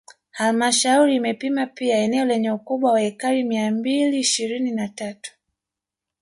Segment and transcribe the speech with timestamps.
[0.31, 5.31] Halmashauri imepima pia eneo lenye ukubwa wa ekari mia mbili ishirini na tatu